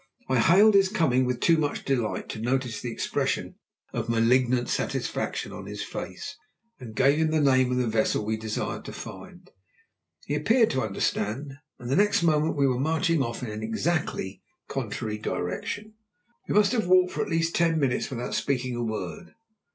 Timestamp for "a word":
18.75-19.35